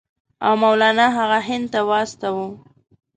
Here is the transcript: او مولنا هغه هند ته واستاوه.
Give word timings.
او 0.45 0.53
مولنا 0.61 1.05
هغه 1.17 1.39
هند 1.47 1.65
ته 1.73 1.79
واستاوه. 1.89 2.47